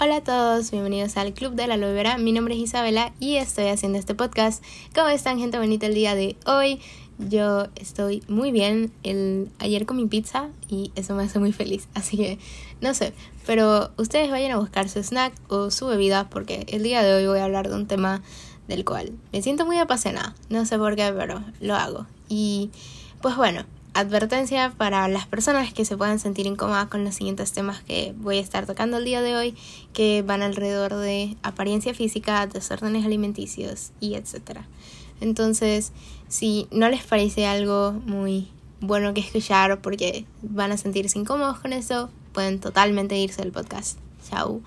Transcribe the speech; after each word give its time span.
Hola 0.00 0.18
a 0.18 0.20
todos, 0.22 0.70
bienvenidos 0.70 1.16
al 1.16 1.34
Club 1.34 1.54
de 1.54 1.66
la 1.66 1.74
Aloe 1.74 2.18
Mi 2.18 2.30
nombre 2.30 2.54
es 2.54 2.60
Isabela 2.60 3.12
y 3.18 3.34
estoy 3.34 3.66
haciendo 3.66 3.98
este 3.98 4.14
podcast. 4.14 4.62
¿Cómo 4.94 5.08
están, 5.08 5.40
gente 5.40 5.58
bonita, 5.58 5.86
el 5.86 5.94
día 5.94 6.14
de 6.14 6.36
hoy? 6.46 6.80
Yo 7.18 7.66
estoy 7.74 8.22
muy 8.28 8.52
bien. 8.52 8.92
El, 9.02 9.50
ayer 9.58 9.86
comí 9.86 10.06
pizza 10.06 10.50
y 10.68 10.92
eso 10.94 11.16
me 11.16 11.24
hace 11.24 11.40
muy 11.40 11.52
feliz. 11.52 11.88
Así 11.94 12.16
que 12.16 12.38
no 12.80 12.94
sé. 12.94 13.12
Pero 13.44 13.90
ustedes 13.96 14.30
vayan 14.30 14.52
a 14.52 14.58
buscar 14.58 14.88
su 14.88 15.02
snack 15.02 15.34
o 15.48 15.72
su 15.72 15.88
bebida 15.88 16.30
porque 16.30 16.64
el 16.68 16.84
día 16.84 17.02
de 17.02 17.14
hoy 17.14 17.26
voy 17.26 17.40
a 17.40 17.46
hablar 17.46 17.68
de 17.68 17.74
un 17.74 17.88
tema 17.88 18.22
del 18.68 18.84
cual 18.84 19.10
me 19.32 19.42
siento 19.42 19.66
muy 19.66 19.78
apasionada. 19.78 20.36
No 20.48 20.64
sé 20.64 20.78
por 20.78 20.94
qué, 20.94 21.12
pero 21.12 21.42
lo 21.60 21.74
hago. 21.74 22.06
Y 22.28 22.70
pues 23.20 23.34
bueno, 23.36 23.64
advertencia 23.98 24.72
para 24.76 25.08
las 25.08 25.26
personas 25.26 25.72
que 25.72 25.84
se 25.84 25.96
puedan 25.96 26.20
sentir 26.20 26.46
incómodas 26.46 26.86
con 26.86 27.04
los 27.04 27.14
siguientes 27.14 27.52
temas 27.52 27.82
que 27.82 28.14
voy 28.16 28.38
a 28.38 28.40
estar 28.40 28.64
tocando 28.64 28.98
el 28.98 29.04
día 29.04 29.22
de 29.22 29.34
hoy, 29.34 29.54
que 29.92 30.22
van 30.22 30.42
alrededor 30.42 30.94
de 30.94 31.36
apariencia 31.42 31.94
física, 31.94 32.46
desórdenes 32.46 33.04
alimenticios 33.04 33.90
y 34.00 34.14
etcétera. 34.14 34.66
Entonces, 35.20 35.92
si 36.28 36.68
no 36.70 36.88
les 36.88 37.02
parece 37.02 37.46
algo 37.46 37.92
muy 37.92 38.48
bueno 38.80 39.12
que 39.14 39.20
escuchar 39.20 39.80
porque 39.80 40.24
van 40.42 40.70
a 40.70 40.76
sentirse 40.76 41.18
incómodos 41.18 41.58
con 41.58 41.72
eso, 41.72 42.08
pueden 42.32 42.60
totalmente 42.60 43.18
irse 43.18 43.42
del 43.42 43.50
podcast. 43.50 43.98
Chau. 44.30 44.62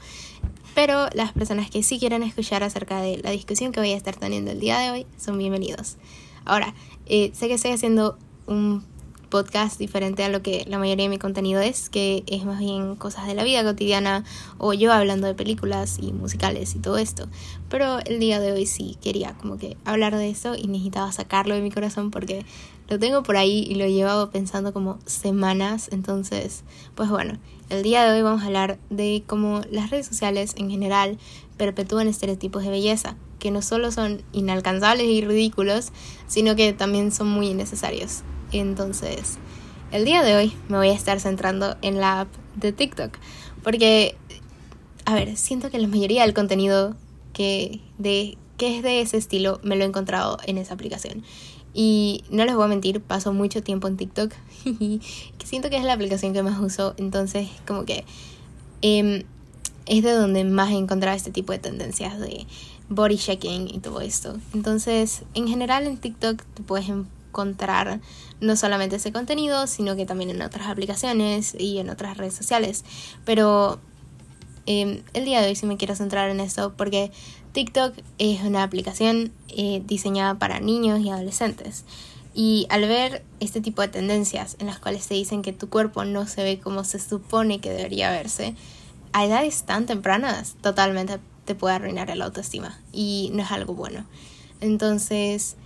Pero 0.75 1.07
las 1.13 1.31
personas 1.31 1.69
que 1.69 1.83
sí 1.83 1.99
quieren 1.99 2.23
escuchar 2.23 2.63
acerca 2.63 3.01
de 3.01 3.17
la 3.17 3.31
discusión 3.31 3.71
que 3.71 3.79
voy 3.79 3.91
a 3.91 3.97
estar 3.97 4.15
teniendo 4.17 4.51
el 4.51 4.59
día 4.59 4.79
de 4.79 4.91
hoy 4.91 5.05
son 5.17 5.37
bienvenidos. 5.37 5.95
Ahora, 6.43 6.73
eh, 7.05 7.31
sé 7.33 7.47
que 7.47 7.53
estoy 7.53 7.71
haciendo 7.71 8.17
un 8.47 8.83
podcast 9.31 9.79
diferente 9.79 10.23
a 10.23 10.29
lo 10.29 10.43
que 10.43 10.63
la 10.67 10.77
mayoría 10.77 11.05
de 11.05 11.09
mi 11.09 11.17
contenido 11.17 11.59
es, 11.59 11.89
que 11.89 12.23
es 12.27 12.45
más 12.45 12.59
bien 12.59 12.95
cosas 12.95 13.25
de 13.25 13.33
la 13.33 13.43
vida 13.43 13.63
cotidiana 13.63 14.23
o 14.59 14.73
yo 14.73 14.93
hablando 14.93 15.25
de 15.25 15.33
películas 15.33 15.97
y 15.99 16.13
musicales 16.13 16.75
y 16.75 16.79
todo 16.79 16.99
esto. 16.99 17.27
Pero 17.67 17.97
el 18.05 18.19
día 18.19 18.39
de 18.39 18.51
hoy 18.51 18.67
sí 18.67 18.97
quería 19.01 19.33
como 19.33 19.57
que 19.57 19.75
hablar 19.85 20.15
de 20.15 20.29
eso 20.29 20.53
y 20.55 20.67
necesitaba 20.67 21.11
sacarlo 21.11 21.55
de 21.55 21.61
mi 21.61 21.71
corazón 21.71 22.11
porque 22.11 22.45
lo 22.87 22.99
tengo 22.99 23.23
por 23.23 23.37
ahí 23.37 23.65
y 23.67 23.73
lo 23.73 23.87
llevado 23.87 24.29
pensando 24.29 24.73
como 24.73 24.99
semanas. 25.07 25.89
Entonces, 25.91 26.63
pues 26.93 27.09
bueno, 27.09 27.39
el 27.69 27.81
día 27.81 28.03
de 28.03 28.15
hoy 28.15 28.21
vamos 28.21 28.43
a 28.43 28.45
hablar 28.45 28.77
de 28.91 29.23
cómo 29.25 29.61
las 29.71 29.89
redes 29.89 30.05
sociales 30.05 30.53
en 30.57 30.69
general 30.69 31.17
perpetúan 31.57 32.07
estereotipos 32.07 32.63
de 32.63 32.69
belleza 32.69 33.15
que 33.39 33.49
no 33.49 33.63
solo 33.63 33.91
son 33.91 34.21
inalcanzables 34.33 35.07
y 35.07 35.21
ridículos, 35.25 35.91
sino 36.27 36.55
que 36.55 36.73
también 36.73 37.11
son 37.11 37.27
muy 37.27 37.47
innecesarios. 37.47 38.21
Entonces, 38.51 39.37
el 39.91 40.05
día 40.05 40.23
de 40.23 40.35
hoy 40.35 40.53
me 40.69 40.77
voy 40.77 40.89
a 40.89 40.93
estar 40.93 41.19
centrando 41.19 41.75
en 41.81 41.99
la 41.99 42.21
app 42.21 42.29
de 42.55 42.71
TikTok. 42.71 43.17
Porque, 43.63 44.15
a 45.05 45.13
ver, 45.13 45.37
siento 45.37 45.69
que 45.69 45.79
la 45.79 45.87
mayoría 45.87 46.23
del 46.23 46.33
contenido 46.33 46.95
que, 47.33 47.79
de, 47.97 48.37
que 48.57 48.77
es 48.77 48.83
de 48.83 49.01
ese 49.01 49.17
estilo 49.17 49.59
me 49.63 49.75
lo 49.75 49.83
he 49.83 49.87
encontrado 49.87 50.37
en 50.45 50.57
esa 50.57 50.73
aplicación. 50.73 51.23
Y 51.73 52.23
no 52.29 52.45
les 52.45 52.55
voy 52.55 52.65
a 52.65 52.67
mentir, 52.67 53.01
paso 53.01 53.31
mucho 53.31 53.63
tiempo 53.63 53.87
en 53.87 53.95
TikTok 53.95 54.33
y 54.65 55.01
siento 55.43 55.69
que 55.69 55.77
es 55.77 55.83
la 55.83 55.93
aplicación 55.93 56.33
que 56.33 56.43
más 56.43 56.59
uso. 56.59 56.93
Entonces, 56.97 57.49
como 57.65 57.85
que 57.85 58.03
em, 58.81 59.23
es 59.85 60.03
de 60.03 60.11
donde 60.11 60.43
más 60.43 60.71
he 60.71 60.77
encontrado 60.77 61.15
este 61.15 61.31
tipo 61.31 61.53
de 61.53 61.59
tendencias 61.59 62.19
de 62.19 62.45
body 62.89 63.17
checking 63.17 63.73
y 63.73 63.79
todo 63.79 64.01
esto. 64.01 64.37
Entonces, 64.53 65.23
en 65.33 65.47
general 65.47 65.87
en 65.87 65.97
TikTok 65.97 66.41
te 66.53 66.63
puedes 66.63 66.89
encontrar 67.31 68.01
no 68.41 68.55
solamente 68.57 68.97
ese 68.97 69.13
contenido, 69.13 69.67
sino 69.67 69.95
que 69.95 70.05
también 70.05 70.29
en 70.29 70.41
otras 70.41 70.67
aplicaciones 70.67 71.55
y 71.57 71.79
en 71.79 71.89
otras 71.89 72.17
redes 72.17 72.33
sociales. 72.33 72.83
Pero 73.23 73.79
em, 74.65 75.01
el 75.13 75.25
día 75.25 75.41
de 75.41 75.47
hoy 75.47 75.55
sí 75.55 75.65
me 75.65 75.77
quiero 75.77 75.95
centrar 75.95 76.29
en 76.29 76.41
esto 76.41 76.73
porque 76.75 77.11
TikTok 77.53 77.95
es 78.17 78.41
una 78.41 78.63
aplicación 78.63 79.31
eh, 79.49 79.81
diseñada 79.85 80.37
para 80.37 80.59
niños 80.59 80.99
y 80.99 81.09
adolescentes. 81.09 81.85
Y 82.33 82.67
al 82.69 82.81
ver 82.87 83.23
este 83.39 83.61
tipo 83.61 83.81
de 83.81 83.87
tendencias 83.87 84.57
en 84.59 84.67
las 84.67 84.79
cuales 84.79 85.07
te 85.07 85.13
dicen 85.13 85.41
que 85.41 85.53
tu 85.53 85.69
cuerpo 85.69 86.03
no 86.03 86.27
se 86.27 86.43
ve 86.43 86.59
como 86.59 86.83
se 86.83 86.99
supone 86.99 87.59
que 87.59 87.71
debería 87.71 88.11
verse, 88.11 88.55
a 89.13 89.25
edades 89.25 89.63
tan 89.63 89.85
tempranas 89.85 90.55
totalmente 90.61 91.19
te 91.45 91.55
puede 91.55 91.75
arruinar 91.75 92.09
el 92.09 92.21
autoestima 92.21 92.79
y 92.91 93.31
no 93.33 93.43
es 93.43 93.51
algo 93.51 93.73
bueno. 93.73 94.05
Entonces, 94.61 95.57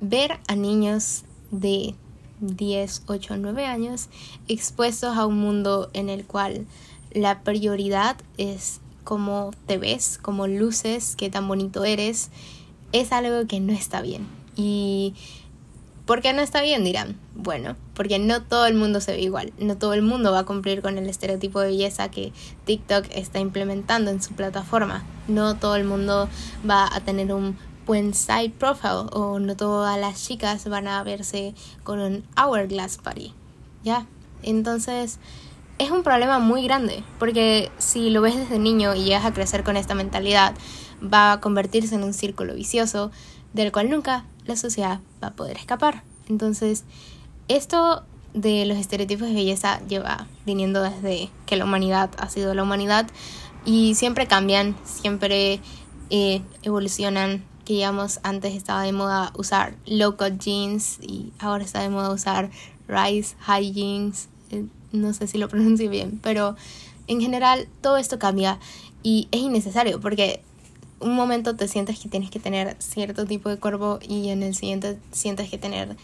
ver 0.00 0.38
a 0.48 0.54
niños 0.54 1.24
de 1.50 1.94
10, 2.40 3.04
8, 3.06 3.36
9 3.38 3.66
años 3.66 4.08
expuestos 4.48 5.16
a 5.16 5.26
un 5.26 5.38
mundo 5.38 5.90
en 5.92 6.08
el 6.08 6.24
cual 6.24 6.66
la 7.12 7.42
prioridad 7.42 8.16
es 8.36 8.80
cómo 9.04 9.52
te 9.66 9.78
ves, 9.78 10.18
cómo 10.20 10.46
luces, 10.46 11.14
qué 11.16 11.30
tan 11.30 11.48
bonito 11.48 11.84
eres, 11.84 12.30
es 12.92 13.12
algo 13.12 13.46
que 13.46 13.60
no 13.60 13.72
está 13.72 14.02
bien. 14.02 14.26
Y 14.56 15.14
¿por 16.04 16.20
qué 16.20 16.32
no 16.32 16.42
está 16.42 16.60
bien? 16.60 16.84
Dirán. 16.84 17.16
Bueno, 17.34 17.76
porque 17.94 18.18
no 18.18 18.42
todo 18.42 18.66
el 18.66 18.74
mundo 18.74 19.00
se 19.00 19.12
ve 19.12 19.20
igual, 19.20 19.52
no 19.58 19.76
todo 19.76 19.94
el 19.94 20.02
mundo 20.02 20.32
va 20.32 20.40
a 20.40 20.44
cumplir 20.44 20.82
con 20.82 20.98
el 20.98 21.08
estereotipo 21.08 21.60
de 21.60 21.68
belleza 21.68 22.10
que 22.10 22.32
TikTok 22.64 23.06
está 23.12 23.38
implementando 23.38 24.10
en 24.10 24.22
su 24.22 24.34
plataforma. 24.34 25.04
No 25.28 25.56
todo 25.56 25.76
el 25.76 25.84
mundo 25.84 26.28
va 26.68 26.88
a 26.94 27.00
tener 27.00 27.32
un 27.32 27.56
buen 27.86 28.14
side 28.14 28.50
profile 28.50 29.06
o 29.12 29.38
no 29.38 29.56
todas 29.56 29.98
las 29.98 30.22
chicas 30.26 30.68
van 30.68 30.88
a 30.88 31.02
verse 31.04 31.54
con 31.84 32.00
un 32.00 32.24
hourglass 32.36 32.98
body. 33.02 33.32
¿Ya? 33.84 34.06
Entonces 34.42 35.18
es 35.78 35.90
un 35.90 36.02
problema 36.02 36.38
muy 36.38 36.64
grande 36.64 37.04
porque 37.18 37.70
si 37.78 38.10
lo 38.10 38.20
ves 38.22 38.36
desde 38.36 38.58
niño 38.58 38.94
y 38.94 39.04
llegas 39.04 39.24
a 39.24 39.32
crecer 39.32 39.62
con 39.62 39.76
esta 39.76 39.94
mentalidad 39.94 40.54
va 41.02 41.32
a 41.32 41.40
convertirse 41.40 41.94
en 41.94 42.02
un 42.02 42.14
círculo 42.14 42.54
vicioso 42.54 43.10
del 43.52 43.72
cual 43.72 43.90
nunca 43.90 44.24
la 44.46 44.56
sociedad 44.56 45.00
va 45.22 45.28
a 45.28 45.34
poder 45.34 45.56
escapar. 45.56 46.02
Entonces 46.28 46.84
esto 47.48 48.02
de 48.34 48.66
los 48.66 48.76
estereotipos 48.76 49.28
de 49.28 49.34
belleza 49.34 49.80
lleva 49.88 50.26
viniendo 50.44 50.82
desde 50.82 51.30
que 51.46 51.56
la 51.56 51.64
humanidad 51.64 52.10
ha 52.18 52.28
sido 52.28 52.54
la 52.54 52.62
humanidad 52.62 53.06
y 53.64 53.94
siempre 53.94 54.26
cambian, 54.26 54.76
siempre 54.84 55.60
eh, 56.10 56.42
evolucionan 56.62 57.44
que 57.66 57.74
digamos 57.74 58.20
antes 58.22 58.54
estaba 58.54 58.82
de 58.82 58.92
moda 58.92 59.32
usar 59.36 59.74
low 59.84 60.16
cut 60.16 60.38
jeans 60.38 60.98
y 61.02 61.32
ahora 61.38 61.64
está 61.64 61.82
de 61.82 61.90
moda 61.90 62.10
usar 62.10 62.50
rise 62.88 63.36
high 63.40 63.72
jeans, 63.72 64.28
eh, 64.50 64.64
no 64.92 65.12
sé 65.12 65.26
si 65.26 65.36
lo 65.36 65.48
pronuncio 65.50 65.90
bien, 65.90 66.18
pero 66.22 66.56
en 67.08 67.20
general 67.20 67.68
todo 67.82 67.98
esto 67.98 68.18
cambia 68.18 68.58
y 69.02 69.28
es 69.32 69.40
innecesario 69.40 70.00
porque 70.00 70.42
un 71.00 71.14
momento 71.14 71.56
te 71.56 71.68
sientes 71.68 71.98
que 71.98 72.08
tienes 72.08 72.30
que 72.30 72.40
tener 72.40 72.76
cierto 72.78 73.26
tipo 73.26 73.48
de 73.50 73.58
cuerpo 73.58 73.98
y 74.00 74.30
en 74.30 74.42
el 74.42 74.54
siguiente 74.54 74.98
sientes 75.10 75.50
que 75.50 75.58
tener 75.58 75.96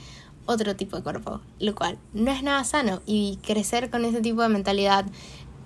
otro 0.46 0.76
tipo 0.76 0.96
de 0.96 1.02
cuerpo, 1.02 1.40
lo 1.60 1.74
cual 1.74 1.98
no 2.12 2.30
es 2.30 2.42
nada 2.42 2.64
sano. 2.64 3.00
Y 3.06 3.38
crecer 3.46 3.90
con 3.90 4.04
ese 4.04 4.20
tipo 4.20 4.42
de 4.42 4.48
mentalidad 4.48 5.06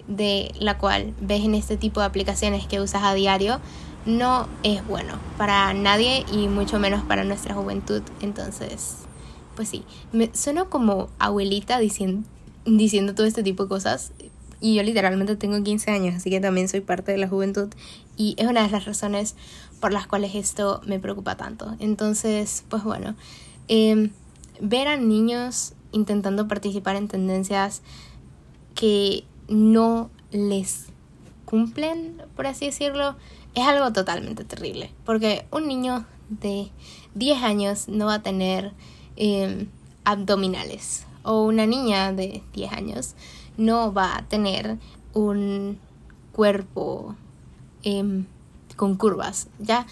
de 0.06 0.52
la 0.60 0.78
cual 0.78 1.14
ves 1.20 1.44
en 1.44 1.54
este 1.54 1.76
tipo 1.76 2.00
de 2.00 2.06
aplicaciones 2.06 2.66
que 2.66 2.80
usas 2.80 3.02
a 3.02 3.14
diario 3.14 3.60
no 4.06 4.48
es 4.62 4.86
bueno 4.86 5.18
para 5.36 5.74
nadie 5.74 6.24
y 6.32 6.48
mucho 6.48 6.78
menos 6.78 7.02
para 7.04 7.24
nuestra 7.24 7.54
juventud. 7.54 8.02
Entonces, 8.20 8.98
pues 9.56 9.68
sí, 9.68 9.84
me 10.12 10.30
sueno 10.32 10.70
como 10.70 11.08
abuelita 11.18 11.78
diciendo, 11.78 12.26
diciendo 12.64 13.14
todo 13.14 13.26
este 13.26 13.42
tipo 13.42 13.64
de 13.64 13.68
cosas. 13.68 14.12
Y 14.60 14.76
yo 14.76 14.82
literalmente 14.82 15.36
tengo 15.36 15.62
15 15.62 15.90
años, 15.90 16.14
así 16.14 16.30
que 16.30 16.40
también 16.40 16.68
soy 16.68 16.80
parte 16.80 17.12
de 17.12 17.18
la 17.18 17.28
juventud. 17.28 17.68
Y 18.16 18.34
es 18.38 18.46
una 18.46 18.62
de 18.62 18.70
las 18.70 18.86
razones 18.86 19.34
por 19.80 19.92
las 19.92 20.06
cuales 20.06 20.34
esto 20.34 20.80
me 20.86 20.98
preocupa 20.98 21.36
tanto. 21.36 21.76
Entonces, 21.78 22.64
pues 22.68 22.82
bueno, 22.84 23.16
em, 23.68 24.10
ver 24.60 24.88
a 24.88 24.96
niños 24.96 25.74
intentando 25.92 26.48
participar 26.48 26.96
en 26.96 27.08
tendencias 27.08 27.82
que 28.74 29.24
no 29.48 30.10
les 30.30 30.86
cumplen, 31.44 32.22
por 32.34 32.46
así 32.46 32.66
decirlo, 32.66 33.16
es 33.56 33.66
algo 33.66 33.92
totalmente 33.92 34.44
terrible. 34.44 34.92
Porque 35.04 35.46
un 35.50 35.66
niño 35.66 36.06
de 36.28 36.70
10 37.14 37.42
años 37.42 37.88
no 37.88 38.06
va 38.06 38.14
a 38.14 38.22
tener 38.22 38.72
em, 39.16 39.66
abdominales. 40.04 41.06
O 41.24 41.42
una 41.42 41.66
niña 41.66 42.12
de 42.12 42.42
10 42.52 42.72
años 42.72 43.14
no 43.56 43.92
va 43.92 44.18
a 44.18 44.28
tener 44.28 44.76
un 45.14 45.78
cuerpo 46.32 47.16
em, 47.82 48.26
con 48.76 48.96
curvas. 48.96 49.48
Ya 49.58 49.86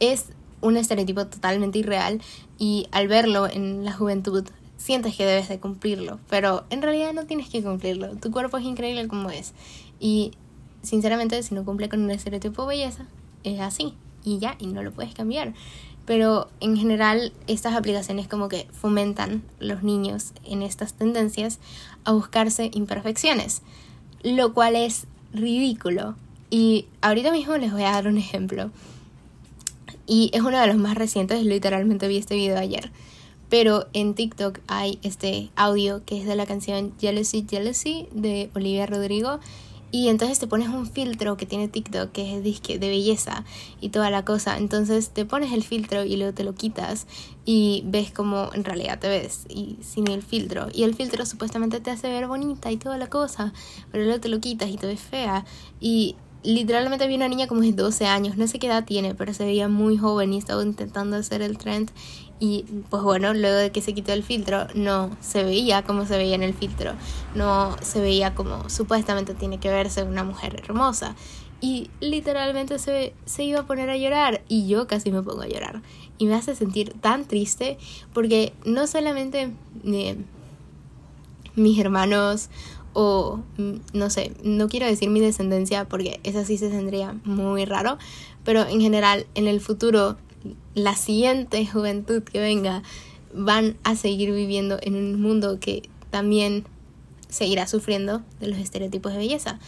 es 0.00 0.30
un 0.62 0.78
estereotipo 0.78 1.26
totalmente 1.26 1.78
irreal 1.78 2.22
y 2.58 2.88
al 2.90 3.06
verlo 3.06 3.46
en 3.46 3.84
la 3.84 3.92
juventud 3.92 4.48
sientes 4.78 5.14
que 5.14 5.26
debes 5.26 5.48
de 5.50 5.60
cumplirlo, 5.60 6.18
pero 6.30 6.64
en 6.70 6.80
realidad 6.80 7.12
no 7.12 7.26
tienes 7.26 7.50
que 7.50 7.62
cumplirlo. 7.62 8.16
Tu 8.16 8.30
cuerpo 8.30 8.56
es 8.56 8.64
increíble 8.64 9.08
como 9.08 9.30
es 9.30 9.52
y 9.98 10.32
sinceramente, 10.82 11.42
si 11.42 11.54
no 11.54 11.64
cumple 11.64 11.88
con 11.88 12.02
un 12.02 12.10
estereotipo 12.10 12.62
de 12.62 12.68
belleza, 12.68 13.06
es 13.44 13.60
así 13.60 13.94
y 14.24 14.38
ya, 14.38 14.56
y 14.58 14.66
no 14.66 14.82
lo 14.82 14.92
puedes 14.92 15.14
cambiar. 15.14 15.54
Pero 16.06 16.48
en 16.60 16.76
general, 16.76 17.32
estas 17.46 17.74
aplicaciones 17.74 18.26
como 18.26 18.48
que 18.48 18.66
fomentan 18.72 19.42
los 19.60 19.82
niños 19.82 20.32
en 20.44 20.62
estas 20.62 20.94
tendencias 20.94 21.58
a 22.04 22.12
buscarse 22.12 22.70
imperfecciones, 22.72 23.62
lo 24.22 24.52
cual 24.52 24.76
es 24.76 25.06
ridículo. 25.32 26.16
Y 26.50 26.86
ahorita 27.00 27.30
mismo 27.30 27.56
les 27.56 27.72
voy 27.72 27.84
a 27.84 27.92
dar 27.92 28.08
un 28.08 28.18
ejemplo. 28.18 28.70
Y 30.06 30.30
es 30.32 30.40
uno 30.40 30.60
de 30.60 30.66
los 30.66 30.76
más 30.76 30.96
recientes, 30.96 31.44
literalmente 31.44 32.08
vi 32.08 32.16
este 32.16 32.34
video 32.34 32.58
ayer. 32.58 32.90
Pero 33.48 33.86
en 33.92 34.14
TikTok 34.14 34.58
hay 34.66 34.98
este 35.02 35.50
audio 35.54 36.04
que 36.04 36.20
es 36.20 36.26
de 36.26 36.34
la 36.34 36.46
canción 36.46 36.92
Jealousy 36.98 37.46
Jealousy 37.48 38.08
de 38.12 38.50
Olivia 38.54 38.86
Rodrigo 38.86 39.38
y 39.92 40.08
entonces 40.08 40.38
te 40.38 40.46
pones 40.46 40.68
un 40.68 40.86
filtro 40.86 41.36
que 41.36 41.46
tiene 41.46 41.68
TikTok, 41.68 42.12
que 42.12 42.36
es 42.36 42.44
disque 42.44 42.78
de 42.78 42.88
belleza 42.88 43.44
y 43.80 43.88
toda 43.88 44.10
la 44.10 44.24
cosa. 44.24 44.56
Entonces 44.56 45.10
te 45.10 45.24
pones 45.24 45.52
el 45.52 45.64
filtro 45.64 46.04
y 46.04 46.16
luego 46.16 46.32
te 46.32 46.44
lo 46.44 46.54
quitas 46.54 47.06
y 47.44 47.82
ves 47.86 48.12
cómo 48.12 48.50
en 48.52 48.64
realidad 48.64 49.00
te 49.00 49.08
ves 49.08 49.46
y 49.48 49.78
sin 49.82 50.08
el 50.08 50.22
filtro. 50.22 50.68
Y 50.72 50.84
el 50.84 50.94
filtro 50.94 51.26
supuestamente 51.26 51.80
te 51.80 51.90
hace 51.90 52.08
ver 52.08 52.28
bonita 52.28 52.70
y 52.70 52.76
toda 52.76 52.98
la 52.98 53.08
cosa, 53.08 53.52
pero 53.90 54.04
luego 54.04 54.20
te 54.20 54.28
lo 54.28 54.40
quitas 54.40 54.68
y 54.70 54.76
te 54.76 54.86
ves 54.86 55.00
fea. 55.00 55.44
Y 55.80 56.16
literalmente 56.42 57.06
vi 57.06 57.16
una 57.16 57.28
niña 57.28 57.46
como 57.46 57.60
de 57.60 57.72
12 57.72 58.06
años, 58.06 58.36
no 58.36 58.46
sé 58.46 58.58
qué 58.58 58.66
edad 58.66 58.84
tiene, 58.84 59.14
pero 59.14 59.34
se 59.34 59.44
veía 59.44 59.68
muy 59.68 59.96
joven 59.96 60.32
y 60.32 60.38
estaba 60.38 60.62
intentando 60.62 61.16
hacer 61.16 61.42
el 61.42 61.58
trend 61.58 61.90
y 62.40 62.64
pues 62.88 63.02
bueno, 63.02 63.34
luego 63.34 63.58
de 63.58 63.70
que 63.70 63.82
se 63.82 63.92
quitó 63.92 64.14
el 64.14 64.22
filtro, 64.22 64.66
no 64.74 65.10
se 65.20 65.44
veía 65.44 65.82
como 65.82 66.06
se 66.06 66.16
veía 66.16 66.34
en 66.34 66.42
el 66.42 66.54
filtro. 66.54 66.94
No 67.34 67.76
se 67.82 68.00
veía 68.00 68.34
como 68.34 68.70
supuestamente 68.70 69.34
tiene 69.34 69.60
que 69.60 69.68
verse 69.68 70.02
una 70.04 70.24
mujer 70.24 70.58
hermosa. 70.64 71.14
Y 71.60 71.90
literalmente 72.00 72.78
se, 72.78 73.12
se 73.26 73.44
iba 73.44 73.60
a 73.60 73.66
poner 73.66 73.90
a 73.90 73.96
llorar. 73.98 74.42
Y 74.48 74.66
yo 74.66 74.86
casi 74.86 75.12
me 75.12 75.22
pongo 75.22 75.42
a 75.42 75.48
llorar. 75.48 75.82
Y 76.16 76.24
me 76.24 76.34
hace 76.34 76.56
sentir 76.56 76.94
tan 77.02 77.26
triste 77.26 77.76
porque 78.14 78.54
no 78.64 78.86
solamente 78.86 79.52
eh, 79.84 80.16
mis 81.56 81.78
hermanos 81.78 82.48
o 82.92 83.40
mm, 83.56 83.74
no 83.92 84.10
sé, 84.10 84.32
no 84.42 84.68
quiero 84.68 84.86
decir 84.86 85.10
mi 85.10 85.20
descendencia 85.20 85.88
porque 85.88 86.20
esa 86.24 86.44
sí 86.44 86.58
se 86.58 86.68
tendría 86.68 87.14
muy 87.24 87.64
raro, 87.64 87.98
pero 88.44 88.66
en 88.66 88.80
general 88.80 89.26
en 89.34 89.46
el 89.46 89.60
futuro 89.60 90.16
la 90.74 90.94
siguiente 90.94 91.66
juventud 91.66 92.22
que 92.22 92.40
venga 92.40 92.82
van 93.34 93.76
a 93.84 93.96
seguir 93.96 94.32
viviendo 94.32 94.78
en 94.82 94.96
un 94.96 95.20
mundo 95.20 95.58
que 95.60 95.88
también 96.10 96.64
seguirá 97.28 97.66
sufriendo 97.66 98.22
de 98.40 98.48
los 98.48 98.58
estereotipos 98.58 99.12
de 99.12 99.18
belleza. 99.18 99.58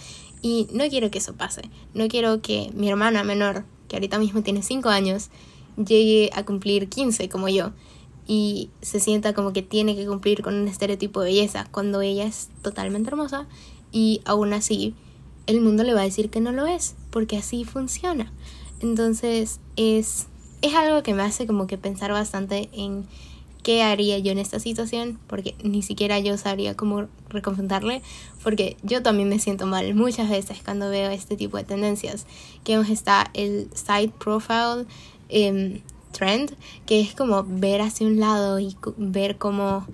Y 0.40 0.66
no 0.72 0.88
quiero 0.88 1.10
que 1.10 1.18
eso 1.18 1.34
pase. 1.34 1.62
No 1.94 2.08
quiero 2.08 2.42
que 2.42 2.70
mi 2.74 2.88
hermana 2.88 3.22
menor, 3.22 3.64
que 3.86 3.96
ahorita 3.96 4.18
mismo 4.18 4.42
tiene 4.42 4.62
5 4.62 4.88
años, 4.88 5.30
llegue 5.76 6.30
a 6.34 6.44
cumplir 6.44 6.88
15 6.88 7.28
como 7.28 7.48
yo 7.48 7.72
y 8.26 8.70
se 8.82 9.00
sienta 9.00 9.34
como 9.34 9.52
que 9.52 9.62
tiene 9.62 9.96
que 9.96 10.06
cumplir 10.06 10.42
con 10.42 10.54
un 10.54 10.68
estereotipo 10.68 11.20
de 11.20 11.30
belleza 11.30 11.66
cuando 11.70 12.00
ella 12.00 12.24
es 12.24 12.48
totalmente 12.62 13.10
hermosa 13.10 13.46
y 13.90 14.20
aún 14.24 14.52
así 14.52 14.94
el 15.46 15.60
mundo 15.60 15.82
le 15.82 15.94
va 15.94 16.02
a 16.02 16.04
decir 16.04 16.30
que 16.30 16.40
no 16.40 16.52
lo 16.52 16.66
es, 16.66 16.94
porque 17.10 17.36
así 17.36 17.64
funciona. 17.64 18.32
Entonces 18.80 19.60
es 19.76 20.26
es 20.62 20.74
algo 20.74 21.02
que 21.02 21.12
me 21.12 21.22
hace 21.22 21.46
como 21.46 21.66
que 21.66 21.76
pensar 21.76 22.12
bastante 22.12 22.70
en 22.72 23.04
qué 23.62 23.82
haría 23.82 24.18
yo 24.18 24.32
en 24.32 24.38
esta 24.38 24.58
situación, 24.58 25.18
porque 25.26 25.54
ni 25.62 25.82
siquiera 25.82 26.18
yo 26.18 26.36
sabría 26.38 26.76
cómo 26.76 27.08
reconfrontarle, 27.28 28.02
porque 28.42 28.76
yo 28.82 29.02
también 29.02 29.28
me 29.28 29.38
siento 29.38 29.66
mal 29.66 29.94
muchas 29.94 30.30
veces 30.30 30.60
cuando 30.64 30.88
veo 30.88 31.10
este 31.10 31.36
tipo 31.36 31.56
de 31.56 31.64
tendencias, 31.64 32.26
que 32.64 32.74
está 32.74 33.30
el 33.34 33.68
side 33.74 34.12
profile 34.18 34.86
em, 35.28 35.80
trend, 36.12 36.54
que 36.86 37.00
es 37.00 37.14
como 37.14 37.44
ver 37.44 37.80
hacia 37.80 38.06
un 38.06 38.20
lado 38.20 38.60
y 38.60 38.76
ver 38.96 39.38
cómo 39.38 39.86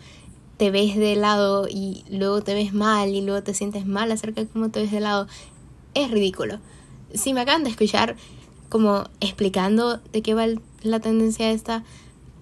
te 0.59 0.71
ves 0.71 0.97
de 0.97 1.17
lado 1.17 1.69
y 1.69 2.05
luego 2.11 2.43
te 2.43 2.53
ves 2.53 2.75
mal 2.75 3.11
y 3.11 3.23
luego 3.23 3.43
te 3.43 3.55
sientes 3.55 3.87
mal 3.87 4.11
acerca 4.11 4.43
de 4.43 4.49
cómo 4.49 4.71
te 4.71 4.83
ves 4.83 4.91
de 4.91 5.01
lado, 5.01 5.29
es 5.95 6.11
ridículo. 6.11 6.59
Si 7.15 7.33
me 7.33 7.41
acaban 7.41 7.65
de 7.65 7.71
escuchar, 7.71 8.17
como 8.69 9.05
explicando 9.21 10.01
de 10.13 10.23
qué 10.23 10.35
va 10.35 10.47
la 10.83 11.01
tendencia 11.01 11.51
esta, 11.51 11.85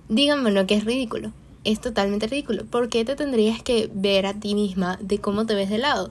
díganme 0.09 0.51
lo 0.51 0.67
que 0.67 0.75
es 0.75 0.85
ridículo. 0.85 1.33
Es 1.65 1.81
totalmente 1.81 2.27
ridículo. 2.27 2.65
¿Por 2.65 2.89
qué 2.89 3.05
te 3.05 3.17
tendrías 3.17 3.63
que 3.63 3.91
ver 3.93 4.27
a 4.27 4.35
ti 4.35 4.55
misma 4.55 4.99
de 5.01 5.19
cómo 5.19 5.47
te 5.47 5.55
ves 5.55 5.69
de 5.69 5.79
lado? 5.79 6.11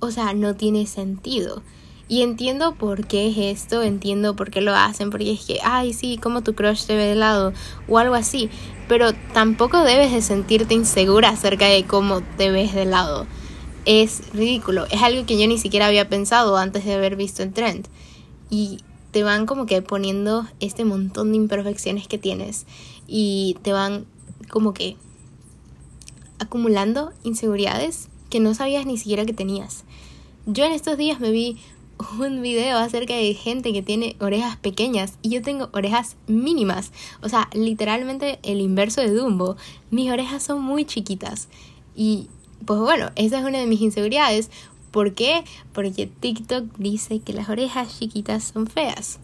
O 0.00 0.10
sea, 0.10 0.32
no 0.32 0.54
tiene 0.54 0.86
sentido. 0.86 1.62
Y 2.08 2.22
entiendo 2.22 2.74
por 2.74 3.06
qué 3.06 3.28
es 3.28 3.36
esto, 3.36 3.82
entiendo 3.82 4.34
por 4.34 4.50
qué 4.50 4.62
lo 4.62 4.74
hacen, 4.74 5.10
porque 5.10 5.32
es 5.32 5.44
que, 5.44 5.58
ay, 5.62 5.92
sí, 5.92 6.16
como 6.16 6.42
tu 6.42 6.54
crush 6.54 6.84
te 6.86 6.96
ve 6.96 7.04
de 7.04 7.14
lado, 7.14 7.52
o 7.86 7.98
algo 7.98 8.14
así. 8.14 8.48
Pero 8.88 9.12
tampoco 9.34 9.82
debes 9.82 10.12
de 10.12 10.22
sentirte 10.22 10.72
insegura 10.72 11.28
acerca 11.28 11.66
de 11.66 11.84
cómo 11.84 12.22
te 12.22 12.50
ves 12.50 12.74
de 12.74 12.86
lado. 12.86 13.26
Es 13.84 14.22
ridículo, 14.32 14.86
es 14.90 15.02
algo 15.02 15.26
que 15.26 15.38
yo 15.38 15.46
ni 15.46 15.58
siquiera 15.58 15.86
había 15.86 16.08
pensado 16.08 16.56
antes 16.56 16.84
de 16.84 16.94
haber 16.94 17.16
visto 17.16 17.42
el 17.42 17.52
trend 17.52 17.88
y 18.50 18.80
te 19.10 19.22
van 19.22 19.46
como 19.46 19.66
que 19.66 19.80
poniendo 19.82 20.46
este 20.60 20.84
montón 20.84 21.30
de 21.30 21.36
imperfecciones 21.36 22.08
que 22.08 22.18
tienes 22.18 22.66
y 23.06 23.56
te 23.62 23.72
van 23.72 24.06
como 24.50 24.74
que 24.74 24.96
acumulando 26.38 27.12
inseguridades 27.22 28.08
que 28.30 28.40
no 28.40 28.54
sabías 28.54 28.86
ni 28.86 28.98
siquiera 28.98 29.24
que 29.24 29.32
tenías. 29.32 29.84
Yo 30.46 30.64
en 30.64 30.72
estos 30.72 30.96
días 30.96 31.20
me 31.20 31.30
vi 31.30 31.58
un 32.20 32.42
video 32.42 32.78
acerca 32.78 33.14
de 33.14 33.34
gente 33.34 33.72
que 33.72 33.82
tiene 33.82 34.16
orejas 34.20 34.56
pequeñas 34.56 35.14
y 35.22 35.30
yo 35.30 35.42
tengo 35.42 35.68
orejas 35.72 36.16
mínimas, 36.26 36.92
o 37.22 37.28
sea, 37.28 37.48
literalmente 37.52 38.38
el 38.42 38.60
inverso 38.60 39.00
de 39.00 39.10
Dumbo. 39.10 39.56
Mis 39.90 40.10
orejas 40.10 40.42
son 40.42 40.62
muy 40.62 40.84
chiquitas 40.84 41.48
y 41.94 42.28
pues 42.64 42.80
bueno, 42.80 43.10
esa 43.16 43.38
es 43.38 43.44
una 43.44 43.58
de 43.58 43.66
mis 43.66 43.80
inseguridades 43.80 44.50
¿Por 44.90 45.14
qué? 45.14 45.44
Porque 45.72 46.06
TikTok 46.06 46.64
dice 46.78 47.20
que 47.20 47.32
las 47.32 47.48
orejas 47.48 47.98
chiquitas 47.98 48.44
son 48.44 48.66
feas. 48.66 49.20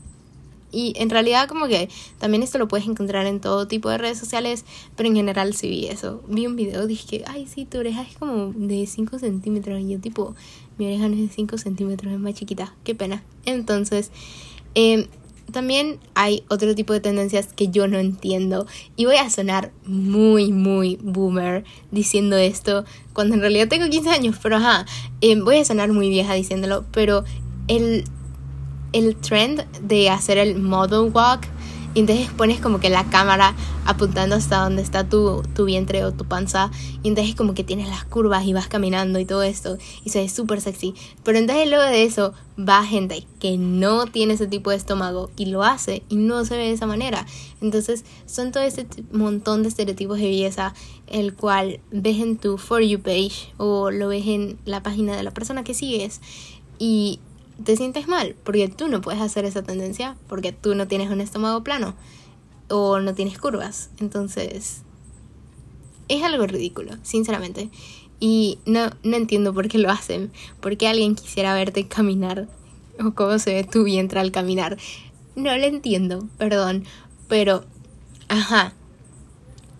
Y 0.75 0.94
en 0.97 1.11
realidad 1.11 1.49
como 1.49 1.69
que 1.69 1.88
también 2.19 2.43
esto 2.43 2.59
lo 2.59 2.69
puedes 2.69 2.87
encontrar 2.87 3.26
en 3.26 3.41
todo 3.41 3.69
tipo 3.69 3.88
de 3.88 3.99
redes 3.99 4.19
sociales, 4.19 4.65
pero 4.97 5.09
en 5.09 5.15
general 5.15 5.55
sí 5.55 5.69
vi 5.69 5.87
eso. 5.87 6.23
Vi 6.29 6.47
un 6.47 6.56
video, 6.56 6.87
dije 6.87 7.23
ay, 7.26 7.47
sí, 7.47 7.65
tu 7.65 7.79
oreja 7.79 8.03
es 8.03 8.17
como 8.17 8.53
de 8.56 8.87
5 8.87 9.19
centímetros. 9.19 9.81
Y 9.81 9.91
yo 9.91 10.00
tipo, 10.00 10.35
mi 10.79 10.87
oreja 10.87 11.09
no 11.09 11.15
es 11.15 11.21
de 11.21 11.29
5 11.29 11.59
centímetros, 11.59 12.12
es 12.12 12.19
más 12.19 12.35
chiquita. 12.35 12.75
Qué 12.82 12.94
pena. 12.94 13.23
Entonces, 13.44 14.11
eh, 14.75 15.09
también 15.53 15.99
hay 16.15 16.43
otro 16.49 16.75
tipo 16.75 16.93
de 16.93 17.00
tendencias 17.00 17.53
que 17.53 17.69
yo 17.69 17.87
no 17.87 17.99
entiendo 17.99 18.67
y 18.97 19.05
voy 19.05 19.17
a 19.17 19.31
sonar 19.31 19.73
muy, 19.87 20.53
muy 20.53 20.99
boomer 21.03 21.65
diciendo 21.91 22.37
esto 22.37 22.85
cuando 23.12 23.35
en 23.35 23.41
realidad 23.41 23.69
tengo 23.69 23.88
15 23.88 24.11
años, 24.11 24.37
pero 24.43 24.56
ajá, 24.56 24.87
eh, 25.20 25.38
voy 25.41 25.59
a 25.59 25.65
sonar 25.65 25.93
muy 25.93 26.09
vieja 26.09 26.35
diciéndolo, 26.35 26.85
pero 26.93 27.25
el, 27.69 28.05
el 28.94 29.17
trend 29.17 29.64
de 29.82 30.08
hacer 30.08 30.39
el 30.39 30.58
model 30.58 31.10
walk 31.13 31.46
y 31.94 32.01
entonces 32.01 32.29
pones 32.32 32.60
como 32.60 32.81
que 32.81 32.91
la 32.91 33.05
cámara 33.05 33.55
apuntando 33.86 34.34
hasta 34.34 34.65
donde 34.65 34.82
está 34.82 35.08
tu, 35.08 35.43
tu 35.55 35.65
vientre 35.65 36.05
o 36.05 36.13
tu 36.13 36.24
panza. 36.24 36.72
Y 37.05 37.08
entonces 37.08 37.36
como 37.36 37.55
que 37.55 37.63
tienes 37.63 37.89
las 37.89 38.05
curvas 38.05 38.44
y 38.46 38.53
vas 38.53 38.67
caminando 38.67 39.20
y 39.20 39.24
todo 39.24 39.44
esto. 39.44 39.79
Y 40.03 40.10
se 40.10 40.20
ve 40.20 40.29
súper 40.29 40.60
sexy. 40.60 40.94
Pero 41.22 41.39
entonces 41.39 41.69
luego 41.69 41.84
de 41.84 42.03
eso 42.03 42.34
va 42.58 42.84
gente 42.84 43.24
que 43.39 43.56
no 43.58 44.06
tiene 44.06 44.34
ese 44.34 44.48
tipo 44.48 44.70
de 44.70 44.77
estómago 44.77 45.31
y 45.36 45.46
lo 45.46 45.63
hace 45.63 46.03
y 46.08 46.17
no 46.17 46.44
se 46.44 46.56
ve 46.56 46.65
de 46.65 46.72
esa 46.72 46.86
manera. 46.86 47.27
Entonces 47.60 48.05
son 48.27 48.51
todo 48.51 48.65
ese 48.65 48.89
montón 49.13 49.63
de 49.63 49.69
estereotipos 49.69 50.19
de 50.19 50.24
belleza 50.24 50.74
el 51.06 51.34
cual 51.34 51.79
ves 51.93 52.19
en 52.19 52.39
tu 52.39 52.58
For 52.58 52.82
You 52.82 53.01
page 53.01 53.53
o 53.56 53.93
lo 53.93 54.08
ves 54.08 54.27
en 54.27 54.58
la 54.65 54.82
página 54.82 55.17
de 55.17 55.22
la 55.22 55.31
persona 55.31 55.63
que 55.63 55.74
sigues. 55.74 56.20
Y 56.81 57.20
te 57.63 57.77
sientes 57.77 58.08
mal, 58.08 58.34
porque 58.43 58.69
tú 58.69 58.89
no 58.89 59.01
puedes 59.01 59.20
hacer 59.20 59.44
esa 59.44 59.63
tendencia, 59.63 60.17
porque 60.29 60.53
tú 60.53 60.75
no 60.75 60.89
tienes 60.89 61.11
un 61.11 61.20
estómago 61.20 61.63
plano 61.63 61.94
o 62.69 62.99
no 63.01 63.15
tienes 63.15 63.39
curvas. 63.39 63.91
Entonces, 64.01 64.82
es 66.08 66.23
algo 66.23 66.46
ridículo, 66.46 66.96
sinceramente. 67.03 67.70
Y 68.20 68.58
no, 68.67 68.91
no 69.03 69.17
entiendo 69.17 69.53
por 69.53 69.69
qué 69.69 69.79
lo 69.79 69.91
hacen, 69.91 70.32
por 70.61 70.77
qué 70.77 70.89
alguien 70.89 71.15
quisiera 71.15 71.55
verte 71.55 71.87
caminar 71.87 72.49
o 72.99 73.13
cómo 73.13 73.39
se 73.39 73.55
ve 73.55 73.65
tu 73.65 73.84
vientre 73.84 74.20
al 74.20 74.32
caminar. 74.32 74.77
No 75.37 75.56
lo 75.56 75.65
entiendo, 75.65 76.27
perdón, 76.39 76.84
pero, 77.29 77.65
ajá. 78.29 78.73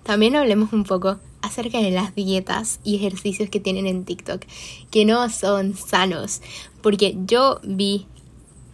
También 0.03 0.37
hablemos 0.37 0.73
un 0.73 0.85
poco 0.85 1.19
acerca 1.45 1.79
de 1.79 1.91
las 1.91 2.15
dietas 2.15 2.81
y 2.85 2.97
ejercicios 2.97 3.51
que 3.51 3.61
tienen 3.61 3.87
en 3.87 4.05
TikTok, 4.05 4.43
que 4.91 5.05
no 5.05 5.29
son 5.29 5.77
sanos, 5.77 6.41
porque 6.83 7.17
yo 7.27 7.61
vi, 7.63 8.07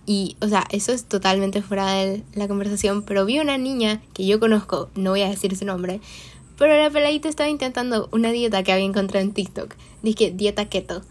y, 0.07 0.37
o 0.41 0.49
sea, 0.49 0.65
eso 0.71 0.93
es 0.93 1.05
totalmente 1.05 1.63
fuera 1.63 1.93
de 1.93 2.23
la 2.35 2.49
conversación, 2.49 3.03
pero 3.03 3.25
vi 3.25 3.41
una 3.41 3.59
niña 3.59 4.01
que 4.15 4.27
yo 4.27 4.41
conozco, 4.41 4.89
no 4.95 5.11
voy 5.11 5.23
a 5.23 5.29
decir 5.29 5.57
su 5.57 5.65
nombre, 5.65 6.01
pero 6.57 6.77
la 6.77 6.91
peladita 6.91 7.29
estaba 7.29 7.49
intentando 7.49 8.09
una 8.13 8.31
dieta 8.31 8.63
que 8.63 8.73
había 8.73 8.85
encontrado 8.85 9.25
en 9.25 9.33
TikTok, 9.33 9.75
dije 10.03 10.31
dieta 10.31 10.69
keto. 10.69 11.03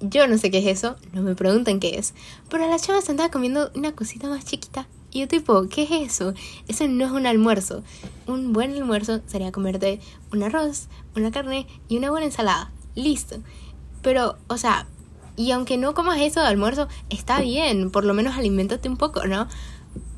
Yo 0.00 0.28
no 0.28 0.38
sé 0.38 0.52
qué 0.52 0.58
es 0.58 0.66
eso, 0.66 0.96
no 1.12 1.22
me 1.22 1.34
pregunten 1.34 1.80
qué 1.80 1.98
es, 1.98 2.14
pero 2.48 2.68
la 2.68 2.78
chava 2.78 3.00
se 3.00 3.10
andaba 3.10 3.30
comiendo 3.30 3.70
una 3.74 3.92
cosita 3.92 4.28
más 4.28 4.44
chiquita 4.44 4.86
y 5.10 5.20
yo 5.20 5.28
tipo, 5.28 5.68
¿qué 5.68 5.82
es 5.84 5.90
eso? 5.90 6.34
Eso 6.68 6.86
no 6.88 7.04
es 7.04 7.10
un 7.10 7.26
almuerzo. 7.26 7.82
Un 8.26 8.52
buen 8.52 8.74
almuerzo 8.74 9.20
sería 9.26 9.52
comerte 9.52 10.00
un 10.32 10.42
arroz, 10.42 10.88
una 11.16 11.30
carne 11.30 11.66
y 11.88 11.96
una 11.96 12.10
buena 12.10 12.26
ensalada. 12.26 12.70
Listo. 12.94 13.36
Pero, 14.02 14.36
o 14.48 14.56
sea, 14.58 14.86
Y 15.38 15.52
aunque 15.52 15.76
no 15.76 15.94
comas 15.94 16.20
eso 16.20 16.40
de 16.40 16.48
almuerzo, 16.48 16.88
está 17.10 17.40
bien, 17.40 17.92
por 17.92 18.04
lo 18.04 18.12
menos 18.12 18.36
alimentate 18.36 18.88
un 18.88 18.96
poco, 18.96 19.24
¿no? 19.26 19.46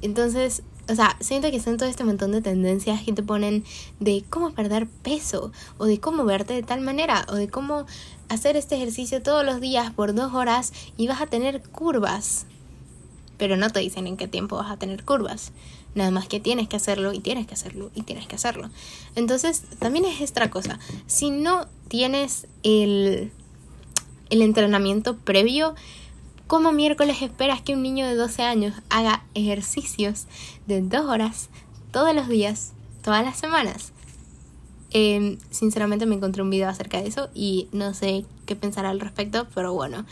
Entonces, 0.00 0.62
o 0.88 0.94
sea, 0.94 1.14
siento 1.20 1.50
que 1.50 1.60
son 1.60 1.76
todo 1.76 1.90
este 1.90 2.04
montón 2.04 2.32
de 2.32 2.40
tendencias 2.40 3.02
que 3.02 3.12
te 3.12 3.22
ponen 3.22 3.62
de 4.00 4.24
cómo 4.30 4.52
perder 4.52 4.88
peso, 4.88 5.52
o 5.76 5.84
de 5.84 6.00
cómo 6.00 6.24
verte 6.24 6.54
de 6.54 6.62
tal 6.62 6.80
manera, 6.80 7.26
o 7.28 7.34
de 7.34 7.48
cómo 7.48 7.84
hacer 8.30 8.56
este 8.56 8.76
ejercicio 8.76 9.22
todos 9.22 9.44
los 9.44 9.60
días 9.60 9.92
por 9.92 10.14
dos 10.14 10.32
horas 10.32 10.72
y 10.96 11.06
vas 11.06 11.20
a 11.20 11.26
tener 11.26 11.60
curvas. 11.62 12.46
Pero 13.40 13.56
no 13.56 13.70
te 13.70 13.80
dicen 13.80 14.06
en 14.06 14.18
qué 14.18 14.28
tiempo 14.28 14.56
vas 14.56 14.70
a 14.70 14.76
tener 14.76 15.02
curvas. 15.02 15.52
Nada 15.94 16.10
más 16.10 16.28
que 16.28 16.40
tienes 16.40 16.68
que 16.68 16.76
hacerlo 16.76 17.14
y 17.14 17.20
tienes 17.20 17.46
que 17.46 17.54
hacerlo 17.54 17.90
y 17.94 18.02
tienes 18.02 18.26
que 18.26 18.36
hacerlo. 18.36 18.68
Entonces, 19.16 19.62
también 19.78 20.04
es 20.04 20.30
otra 20.30 20.50
cosa. 20.50 20.78
Si 21.06 21.30
no 21.30 21.66
tienes 21.88 22.46
el, 22.62 23.32
el 24.28 24.42
entrenamiento 24.42 25.16
previo, 25.16 25.74
¿cómo 26.48 26.70
miércoles 26.70 27.22
esperas 27.22 27.62
que 27.62 27.72
un 27.72 27.82
niño 27.82 28.06
de 28.06 28.14
12 28.14 28.42
años 28.42 28.74
haga 28.90 29.24
ejercicios 29.32 30.26
de 30.66 30.82
dos 30.82 31.06
horas 31.06 31.48
todos 31.92 32.14
los 32.14 32.28
días, 32.28 32.74
todas 33.02 33.24
las 33.24 33.38
semanas? 33.38 33.94
Em, 34.92 35.38
sinceramente 35.50 36.04
me 36.04 36.16
encontré 36.16 36.42
un 36.42 36.50
video 36.50 36.68
acerca 36.68 37.00
de 37.00 37.08
eso 37.08 37.30
y 37.32 37.68
no 37.72 37.94
sé 37.94 38.26
qué 38.44 38.54
pensar 38.54 38.84
al 38.84 39.00
respecto, 39.00 39.46
pero 39.54 39.72
bueno. 39.72 40.04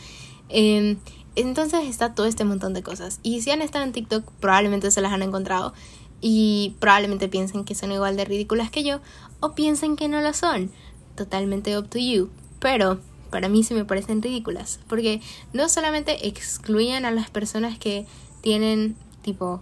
Em, 0.49 0.97
entonces 1.35 1.85
está 1.85 2.13
todo 2.13 2.25
este 2.25 2.43
montón 2.43 2.73
de 2.73 2.83
cosas. 2.83 3.19
Y 3.23 3.41
si 3.41 3.51
han 3.51 3.61
estado 3.61 3.85
en 3.85 3.91
TikTok, 3.91 4.29
probablemente 4.39 4.91
se 4.91 5.01
las 5.01 5.13
han 5.13 5.21
encontrado. 5.21 5.73
Y 6.21 6.75
probablemente 6.79 7.29
piensen 7.29 7.63
que 7.63 7.75
son 7.75 7.91
igual 7.91 8.17
de 8.17 8.25
ridículas 8.25 8.71
que 8.71 8.83
yo. 8.83 8.99
O 9.39 9.53
piensen 9.55 9.95
que 9.95 10.07
no 10.07 10.21
lo 10.21 10.33
son. 10.33 10.71
Totalmente 11.15 11.77
up 11.77 11.89
to 11.89 11.99
you. 11.99 12.29
Pero 12.59 12.99
para 13.29 13.47
mí 13.47 13.63
sí 13.63 13.73
me 13.73 13.85
parecen 13.85 14.21
ridículas. 14.21 14.79
Porque 14.87 15.21
no 15.53 15.69
solamente 15.69 16.27
excluyen 16.27 17.05
a 17.05 17.11
las 17.11 17.29
personas 17.29 17.77
que 17.77 18.05
tienen 18.41 18.95
tipo 19.21 19.61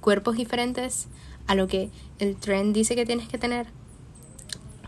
cuerpos 0.00 0.36
diferentes 0.36 1.08
a 1.46 1.54
lo 1.54 1.66
que 1.66 1.90
el 2.18 2.36
trend 2.36 2.74
dice 2.74 2.94
que 2.94 3.04
tienes 3.04 3.28
que 3.28 3.38
tener. 3.38 3.66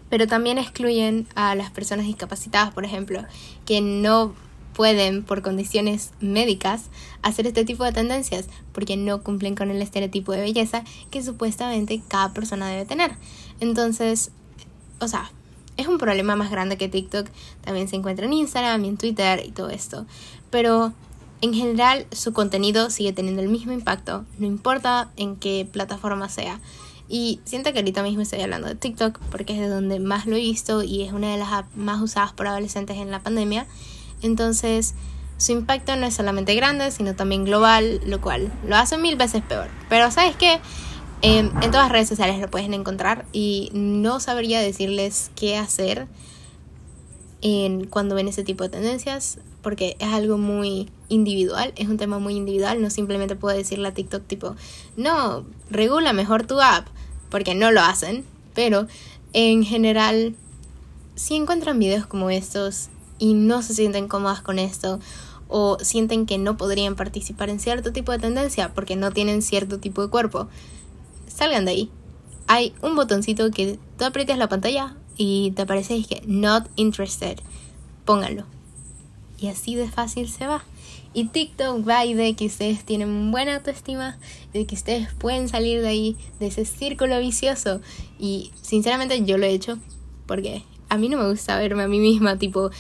Pero 0.09 0.27
también 0.27 0.59
excluyen 0.59 1.27
a 1.35 1.55
las 1.55 1.71
personas 1.71 2.07
discapacitadas, 2.07 2.73
por 2.73 2.85
ejemplo, 2.85 3.25
que 3.67 3.81
no 3.81 4.35
pueden, 4.75 5.23
por 5.23 5.43
condiciones 5.43 6.13
médicas, 6.21 6.85
hacer 7.23 7.47
este 7.47 7.65
tipo 7.65 7.85
de 7.85 7.93
tendencias, 7.93 8.47
porque 8.73 8.97
no 8.97 9.23
cumplen 9.23 9.55
con 9.55 9.71
el 9.71 9.81
estereotipo 9.81 10.33
de 10.33 10.43
belleza 10.43 10.85
que 11.11 11.23
supuestamente 11.23 12.03
cada 12.09 12.33
persona 12.33 12.69
debe 12.69 12.85
tener. 12.85 13.13
Entonces, 13.61 14.31
o 15.01 15.09
sea, 15.09 15.31
es 15.77 15.87
un 15.87 15.99
problema 15.99 16.37
más 16.37 16.51
grande 16.51 16.77
que 16.77 16.89
TikTok, 16.89 17.29
también 17.63 17.89
se 17.89 17.97
encuentra 17.97 18.27
en 18.27 18.33
Instagram 18.33 18.85
y 18.85 18.89
en 18.89 18.97
Twitter 18.97 19.43
y 19.45 19.51
todo 19.51 19.71
esto. 19.71 20.07
Pero 20.51 20.93
en 21.41 21.55
general 21.55 22.07
su 22.13 22.33
contenido 22.33 22.91
sigue 22.91 23.13
teniendo 23.13 23.43
el 23.43 23.49
mismo 23.49 23.73
impacto, 23.73 24.25
no 24.39 24.47
importa 24.47 25.11
en 25.17 25.37
qué 25.37 25.69
plataforma 25.71 26.29
sea. 26.29 26.61
Y 27.09 27.41
siento 27.45 27.73
que 27.73 27.81
ahorita 27.81 28.03
mismo 28.03 28.23
estoy 28.23 28.41
hablando 28.41 28.67
de 28.67 28.77
TikTok 28.77 29.19
porque 29.31 29.53
es 29.53 29.61
de 29.61 29.69
donde 29.69 30.01
más 30.01 30.27
lo 30.27 30.37
he 30.37 30.41
visto 30.41 30.83
y 30.83 31.03
es 31.03 31.13
una 31.13 31.31
de 31.33 31.39
las 31.39 31.65
más 31.77 32.01
usadas 32.01 32.33
por 32.33 32.47
adolescentes 32.47 32.97
en 32.97 33.11
la 33.11 33.21
pandemia. 33.23 33.67
Entonces, 34.23 34.95
su 35.37 35.53
impacto 35.53 35.97
no 35.97 36.07
es 36.07 36.15
solamente 36.15 36.55
grande, 36.55 36.91
sino 36.91 37.15
también 37.15 37.45
global, 37.45 38.01
lo 38.07 38.21
cual 38.21 38.53
lo 38.67 38.77
hace 38.77 38.99
mil 38.99 39.17
veces 39.17 39.43
peor. 39.43 39.69
Pero 39.89 40.11
¿sabes 40.11 40.37
qué? 40.37 40.61
Em, 41.23 41.51
en 41.63 41.71
todas 41.71 41.91
redes 41.91 42.09
sociales 42.09 42.39
lo 42.39 42.51
pueden 42.51 42.75
encontrar 42.75 43.25
y 43.33 43.71
no 43.73 44.21
sabría 44.21 44.61
decirles 44.61 45.31
qué 45.35 45.57
hacer 45.57 46.07
en, 47.41 47.87
cuando 47.87 48.15
ven 48.15 48.29
ese 48.29 48.45
tipo 48.45 48.65
de 48.65 48.71
tendencias, 48.71 49.39
porque 49.63 49.97
es 49.99 50.09
algo 50.09 50.39
muy 50.39 50.91
individual, 51.09 51.73
es 51.77 51.89
un 51.89 51.97
tema 51.97 52.19
muy 52.19 52.35
individual, 52.35 52.81
no 52.83 52.91
simplemente 52.91 53.37
puedo 53.37 53.57
decirle 53.57 53.89
a 53.89 53.95
TikTok 53.95 54.27
tipo, 54.27 54.57
no, 54.97 55.45
regula 55.71 56.13
mejor 56.13 56.47
tu 56.47 56.61
app, 56.61 56.87
porque 57.31 57.55
no 57.55 57.71
lo 57.71 57.81
hacen, 57.81 58.25
pero 58.55 58.87
en 59.33 59.65
general, 59.65 60.35
si 61.17 61.35
encuentran 61.37 61.79
videos 61.79 62.07
como 62.07 62.31
estos 62.31 62.89
y 63.19 63.35
no 63.35 63.63
se 63.63 63.75
sienten 63.75 64.09
cómodas 64.09 64.43
con 64.43 64.59
esto 64.59 65.01
o 65.49 65.79
sienten 65.81 66.27
que 66.27 66.39
no 66.39 66.57
podrían 66.57 66.97
participar 66.97 67.51
en 67.51 67.61
cierto 67.61 67.93
tipo 67.93 68.13
de 68.13 68.19
tendencia 68.19 68.73
porque 68.75 68.97
no 68.97 69.13
tienen 69.13 69.43
cierto 69.43 69.79
tipo 69.79 70.03
de 70.03 70.09
cuerpo, 70.09 70.49
salgan 71.29 71.65
de 71.65 71.71
ahí. 71.73 71.91
Hay 72.47 72.75
un 72.83 72.97
botoncito 72.97 73.51
que 73.51 73.79
tú 73.99 74.05
aprietas 74.05 74.39
la 74.39 74.49
pantalla 74.49 74.97
y 75.17 75.53
te 75.53 75.63
aparece 75.63 76.03
que 76.05 76.23
not 76.27 76.69
interested. 76.77 77.39
Pónganlo. 78.05 78.45
Y 79.39 79.49
así 79.49 79.75
de 79.75 79.89
fácil 79.89 80.29
se 80.29 80.47
va. 80.47 80.65
Y 81.13 81.27
TikTok 81.27 81.89
va 81.89 82.05
y 82.05 82.15
de 82.15 82.35
que 82.35 82.47
ustedes 82.47 82.85
tienen 82.85 83.31
buena 83.31 83.57
autoestima, 83.57 84.19
de 84.53 84.67
que 84.67 84.75
ustedes 84.75 85.13
pueden 85.15 85.49
salir 85.49 85.81
de 85.81 85.89
ahí, 85.89 86.17
de 86.41 86.49
ese 86.49 86.65
círculo 86.65 87.19
vicioso. 87.21 87.81
Y 88.19 88.51
sinceramente 88.61 89.25
yo 89.25 89.39
lo 89.39 89.47
he 89.47 89.51
hecho 89.51 89.79
porque 90.27 90.65
a 90.89 90.97
mí 90.97 91.09
no 91.09 91.19
me 91.19 91.29
gusta 91.29 91.59
verme 91.59 91.85
a 91.85 91.89
mí 91.89 91.99
misma 91.99 92.39
tipo 92.39 92.71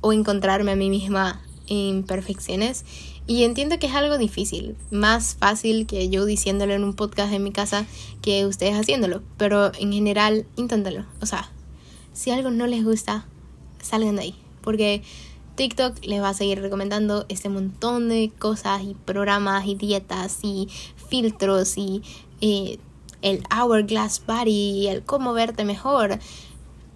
o 0.00 0.12
encontrarme 0.12 0.72
a 0.72 0.76
mí 0.76 0.90
misma 0.90 1.42
en 1.68 2.02
perfecciones. 2.02 2.84
Y 3.26 3.44
entiendo 3.44 3.78
que 3.78 3.86
es 3.86 3.94
algo 3.94 4.18
difícil, 4.18 4.76
más 4.90 5.36
fácil 5.38 5.86
que 5.86 6.08
yo 6.08 6.24
diciéndolo 6.24 6.74
en 6.74 6.82
un 6.82 6.94
podcast 6.94 7.32
en 7.32 7.44
mi 7.44 7.52
casa 7.52 7.86
que 8.20 8.46
ustedes 8.46 8.74
haciéndolo, 8.74 9.22
pero 9.36 9.72
en 9.78 9.92
general 9.92 10.44
inténtenlo. 10.56 11.06
O 11.20 11.26
sea, 11.26 11.48
si 12.12 12.30
algo 12.30 12.50
no 12.50 12.66
les 12.66 12.84
gusta, 12.84 13.24
salgan 13.80 14.16
de 14.16 14.22
ahí, 14.22 14.34
porque 14.60 15.02
TikTok 15.54 16.04
les 16.04 16.20
va 16.20 16.30
a 16.30 16.34
seguir 16.34 16.60
recomendando 16.60 17.26
este 17.28 17.48
montón 17.48 18.08
de 18.08 18.32
cosas 18.38 18.82
y 18.82 18.94
programas 18.94 19.66
y 19.66 19.76
dietas 19.76 20.40
y 20.42 20.68
filtros 21.08 21.76
y 21.76 22.02
eh, 22.40 22.78
el 23.20 23.44
hourglass 23.54 24.22
body 24.26 24.88
el 24.88 25.02
cómo 25.02 25.32
verte 25.32 25.64
mejor 25.64 26.18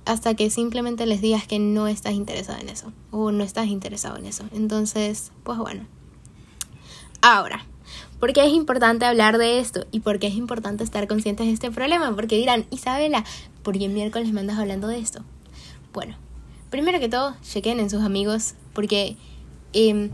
hasta 0.07 0.35
que 0.35 0.51
simplemente 0.51 1.05
les 1.05 1.21
digas 1.21 1.47
que 1.47 1.59
no 1.59 1.89
estás 1.89 2.15
interesado 2.15 2.59
en 2.61 2.69
eso 2.69 2.93
o 3.11 3.33
no 3.33 3.45
estás 3.45 3.67
interesado 3.67 4.17
en 4.17 4.27
eso. 4.27 4.45
Entonces, 4.53 5.33
pues 5.43 5.59
bueno. 5.59 5.87
Ahora, 7.21 7.65
¿por 8.21 8.33
qué 8.33 8.47
es 8.47 8.53
importante 8.53 9.05
hablar 9.05 9.37
de 9.37 9.59
esto? 9.59 9.85
¿Y 9.91 10.01
por 10.01 10.19
qué 10.19 10.29
es 10.29 10.35
importante 10.35 10.85
estar 10.85 11.07
conscientes 11.09 11.47
de 11.47 11.53
este 11.53 11.71
problema? 11.71 12.15
Porque 12.15 12.37
dirán, 12.37 12.67
Isabela, 12.71 13.25
¿por 13.63 13.77
qué 13.79 13.89
miércoles 13.89 14.33
me 14.33 14.41
andas 14.41 14.59
hablando 14.59 14.87
de 14.87 14.99
esto? 14.99 15.23
Bueno, 15.93 16.17
primero 16.71 17.01
que 17.01 17.09
todo, 17.09 17.35
chequen 17.43 17.81
en 17.81 17.91
sus 17.91 18.03
amigos 18.03 18.55
porque 18.75 19.17
em, 19.73 20.11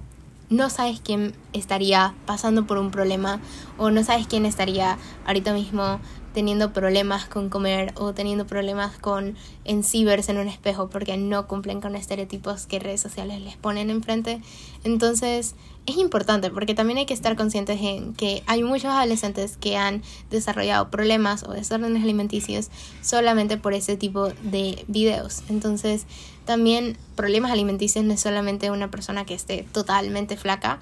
no 0.49 0.71
sabes 0.71 1.01
quién 1.01 1.35
estaría 1.53 2.15
pasando 2.25 2.67
por 2.67 2.79
un 2.79 2.91
problema 2.91 3.41
o 3.79 3.91
no 3.91 4.03
sabes 4.05 4.27
quién 4.27 4.47
estaría 4.47 4.97
ahorita 5.27 5.53
mismo 5.53 6.01
teniendo 6.33 6.73
problemas 6.73 7.27
con 7.27 7.49
comer 7.49 7.93
o 7.97 8.13
teniendo 8.13 8.47
problemas 8.47 8.99
con 8.99 9.37
en 9.65 9.85
sí 9.85 10.05
verse 10.05 10.33
en 10.33 10.39
un 10.39 10.49
espejo 10.49 10.89
porque 10.89 11.17
no 11.17 11.47
cumplen 11.47 11.81
con 11.81 11.97
estereotipos 11.97 12.67
que 12.67 12.79
redes 12.79 13.01
sociales 13.01 13.41
les 13.41 13.57
ponen 13.57 13.91
enfrente. 13.91 14.41
Entonces 14.85 15.55
es 15.87 15.97
importante 15.97 16.51
porque 16.51 16.75
también 16.75 16.99
hay 16.99 17.07
que 17.07 17.15
estar 17.15 17.37
conscientes 17.37 17.81
en 17.81 18.15
que 18.15 18.43
hay 18.47 18.63
muchos 18.63 18.91
adolescentes 18.91 19.57
que 19.57 19.77
han 19.77 20.03
desarrollado 20.31 20.91
problemas 20.91 21.43
o 21.43 21.53
desórdenes 21.53 22.03
alimenticios 22.03 22.71
solamente 23.01 23.57
por 23.57 23.75
ese 23.75 23.97
tipo 23.97 24.29
de 24.43 24.85
videos. 24.87 25.43
Entonces 25.49 26.07
también 26.45 26.97
problemas 27.17 27.53
alimenticios 27.53 28.05
no 28.05 28.13
es 28.15 28.21
solamente 28.21 28.71
una 28.71 28.91
persona 28.91 29.25
que 29.25 29.35
esté 29.35 29.67
totalmente 29.73 30.37
flaca, 30.37 30.81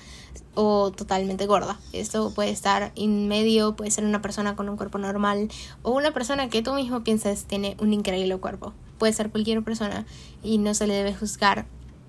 o 0.55 0.91
totalmente 0.91 1.47
gorda. 1.47 1.79
Esto 1.93 2.33
puede 2.35 2.51
estar 2.51 2.93
en 2.97 3.29
medio, 3.29 3.77
puede 3.77 3.91
ser 3.91 4.05
una 4.05 4.23
persona 4.23 4.57
con 4.57 4.69
un 4.69 4.77
cuerpo 4.77 4.99
normal 4.99 5.49
o 5.83 5.93
una 5.93 6.13
persona 6.13 6.49
que 6.49 6.63
tú 6.63 6.75
mismo 6.75 7.03
piensas 7.03 7.45
tiene 7.45 7.77
un 7.81 7.93
increíble 7.93 8.37
cuerpo. 8.37 8.73
Puede 8.99 9.13
ser 9.13 9.31
cualquier 9.31 9.63
persona 9.63 10.05
y 10.43 10.59
no 10.59 10.75
se 10.75 10.87
le 10.87 10.95
debe 10.95 11.15
juzgar 11.15 11.67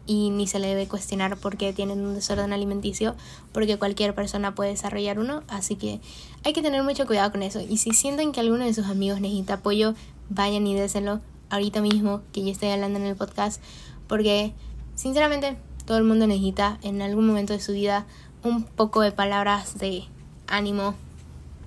y 0.08 0.29
ni 0.29 0.48
se 0.48 0.60
le 0.60 0.67
debe 0.67 0.88
cuestionar 0.88 1.38
porque 1.38 1.74
tienen 1.74 2.05
un 2.05 2.15
desorden 2.15 2.53
alimenticio, 2.53 3.15
porque 3.51 3.77
cualquier 3.77 4.15
persona 4.15 4.55
puede 4.55 4.72
desarrollar 4.72 5.20
uno, 5.20 5.43
así 5.48 5.75
que 5.75 6.00
hay 6.43 6.53
que 6.53 6.62
tener 6.62 6.84
mucho 6.84 7.05
cuidado 7.05 7.31
con 7.31 7.43
eso. 7.43 7.60
Y 7.62 7.77
si 7.77 7.91
sienten 7.91 8.31
que 8.31 8.39
alguno 8.39 8.65
de 8.65 8.74
sus 8.74 8.88
amigos 8.88 9.22
necesita 9.22 9.55
apoyo, 9.55 9.93
vayan 10.29 10.65
y 10.67 10.75
déselo 10.75 11.22
ahorita 11.50 11.81
mismo 11.81 12.22
que 12.31 12.43
yo 12.43 12.50
estoy 12.50 12.70
hablando 12.70 13.00
en 13.00 13.05
el 13.05 13.15
podcast, 13.15 13.62
porque 14.08 14.53
sinceramente 14.96 15.58
todo 15.86 15.98
el 15.98 16.03
mundo 16.03 16.27
necesita 16.27 16.79
en 16.81 17.01
algún 17.01 17.27
momento 17.27 17.53
de 17.53 17.60
su 17.60 17.74
vida 17.74 18.05
un 18.43 18.63
poco 18.63 19.01
de 19.01 19.12
palabras 19.12 19.77
de 19.77 20.03
ánimo 20.48 20.96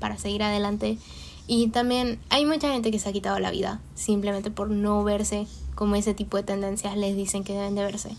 para 0.01 0.19
seguir 0.19 0.43
adelante. 0.43 0.99
Y 1.47 1.69
también 1.69 2.19
hay 2.31 2.47
mucha 2.47 2.73
gente 2.73 2.91
que 2.91 2.99
se 2.99 3.09
ha 3.09 3.13
quitado 3.13 3.39
la 3.39 3.51
vida 3.51 3.81
simplemente 3.95 4.51
por 4.51 4.71
no 4.71 5.05
verse 5.05 5.47
como 5.75 5.97
ese 5.97 6.15
tipo 6.15 6.37
de 6.37 6.43
tendencias 6.43 6.97
les 6.97 7.17
dicen 7.17 7.45
que 7.45 7.53
deben 7.53 7.75
de 7.75 7.85
verse. 7.85 8.11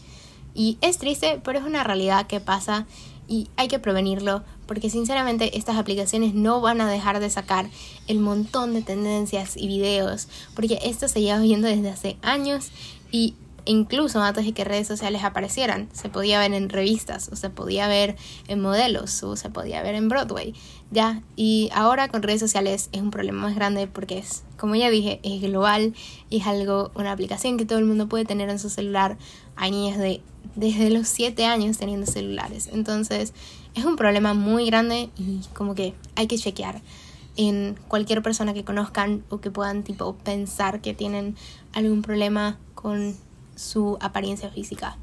Y 0.54 0.78
es 0.82 0.98
triste, 0.98 1.42
pero 1.44 1.60
es 1.60 1.66
una 1.66 1.84
realidad 1.84 2.28
que 2.28 2.40
pasa 2.40 2.86
y 3.28 3.48
hay 3.58 3.68
que 3.68 3.80
prevenirlo 3.80 4.44
porque 4.68 4.90
sinceramente 4.90 5.58
estas 5.58 5.78
aplicaciones 5.78 6.34
no 6.34 6.62
van 6.62 6.82
a 6.82 6.90
dejar 6.90 7.20
de 7.20 7.30
sacar 7.30 7.70
el 8.08 8.20
montón 8.20 8.74
de 8.74 8.82
tendencias 8.82 9.58
y 9.58 9.68
videos 9.68 10.28
porque 10.56 10.80
esto 10.84 11.08
se 11.08 11.22
lleva 11.22 11.40
viendo 11.40 11.68
desde 11.68 11.90
hace 11.90 12.18
años 12.22 12.70
y 13.12 13.34
incluso 13.66 14.22
antes 14.22 14.46
de 14.46 14.54
que 14.54 14.64
redes 14.64 14.88
sociales 14.88 15.24
aparecieran. 15.24 15.90
Se 15.94 16.10
podía 16.10 16.40
ver 16.40 16.54
en 16.54 16.70
revistas, 16.70 17.30
o 17.32 17.36
se 17.36 17.50
podía 17.50 17.88
ver 17.88 18.16
en 18.48 18.62
modelos, 18.62 19.22
o 19.24 19.36
se 19.36 19.50
podía 19.50 19.82
ver 19.84 19.96
en 19.96 20.10
Broadway. 20.10 20.54
Ya, 20.92 21.24
y 21.36 21.70
ahora 21.74 22.08
con 22.08 22.24
redes 22.24 22.40
sociales 22.40 22.90
es 22.92 23.02
un 23.02 23.12
problema 23.12 23.42
más 23.42 23.56
grande 23.56 23.88
porque 23.88 24.20
es, 24.20 24.44
como 24.58 24.76
ya 24.76 24.90
dije, 24.90 25.20
es 25.24 25.42
global 25.42 25.94
y 26.30 26.38
es 26.38 26.48
algo, 26.48 26.92
una 26.96 27.12
aplicación 27.12 27.58
que 27.58 27.66
todo 27.66 27.80
el 27.80 27.86
mundo 27.86 28.08
puede 28.08 28.26
tener 28.26 28.50
en 28.50 28.60
su 28.60 28.70
celular. 28.70 29.18
Hay 29.56 29.72
niños 29.72 29.98
de 29.98 30.22
desde 30.56 30.90
los 30.90 31.08
7 31.08 31.46
años 31.46 31.78
teniendo 31.78 32.06
celulares. 32.06 32.70
Entonces, 32.72 33.34
es 33.74 33.86
un 33.86 33.96
problema 33.96 34.34
muy 34.34 34.66
grande 34.66 35.10
y 35.18 35.42
como 35.54 35.76
que 35.76 35.94
hay 36.16 36.28
que 36.28 36.38
chequear 36.38 36.82
en 37.36 37.78
cualquier 37.88 38.22
persona 38.22 38.54
que 38.54 38.64
conozcan 38.64 39.24
o 39.30 39.40
que 39.40 39.52
puedan 39.52 39.84
tipo 39.84 40.16
pensar 40.16 40.82
que 40.82 40.94
tienen 40.94 41.36
algún 41.74 42.02
problema 42.02 42.58
con 42.74 43.16
su 43.56 43.98
apariencia 44.02 44.50
física. 44.50 44.98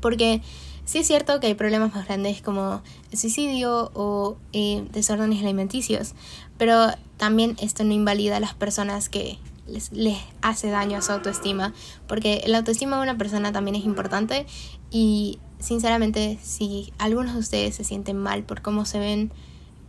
Porque 0.00 0.42
sí 0.84 0.98
es 0.98 1.06
cierto 1.06 1.40
que 1.40 1.46
hay 1.46 1.54
problemas 1.54 1.94
más 1.94 2.06
grandes 2.06 2.42
como 2.42 2.82
el 3.10 3.18
suicidio 3.18 3.90
o 3.94 4.36
eh, 4.52 4.86
desórdenes 4.92 5.42
alimenticios, 5.42 6.14
pero 6.58 6.88
también 7.16 7.56
esto 7.60 7.84
no 7.84 7.92
invalida 7.92 8.36
a 8.36 8.40
las 8.40 8.54
personas 8.54 9.08
que 9.08 9.38
les, 9.66 9.92
les, 9.92 10.18
hace 10.42 10.68
daño 10.68 10.98
a 10.98 11.02
su 11.02 11.12
autoestima, 11.12 11.72
porque 12.06 12.44
la 12.46 12.58
autoestima 12.58 12.96
de 12.96 13.02
una 13.02 13.16
persona 13.16 13.50
también 13.50 13.76
es 13.76 13.84
importante 13.84 14.46
y 14.90 15.38
sinceramente 15.58 16.38
si 16.42 16.92
algunos 16.98 17.32
de 17.32 17.40
ustedes 17.40 17.74
se 17.74 17.84
sienten 17.84 18.18
mal 18.18 18.42
por 18.42 18.60
cómo 18.60 18.84
se 18.84 18.98
ven 18.98 19.32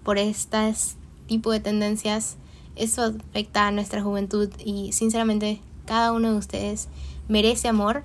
por 0.04 0.18
estas 0.18 0.96
tipo 1.28 1.52
de 1.52 1.60
tendencias, 1.60 2.38
eso 2.76 3.14
afecta 3.30 3.68
a 3.68 3.72
nuestra 3.72 4.02
juventud 4.02 4.50
y 4.64 4.92
sinceramente 4.94 5.60
cada 5.86 6.12
uno 6.12 6.32
de 6.32 6.38
ustedes 6.38 6.88
merece 7.28 7.68
amor, 7.68 8.04